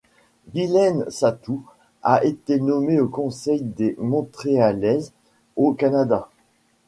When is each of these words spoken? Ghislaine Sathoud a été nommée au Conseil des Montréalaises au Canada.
Ghislaine 0.55 1.07
Sathoud 1.11 1.61
a 2.01 2.23
été 2.25 2.59
nommée 2.59 2.99
au 2.99 3.07
Conseil 3.07 3.61
des 3.61 3.93
Montréalaises 3.99 5.13
au 5.55 5.73
Canada. 5.75 6.27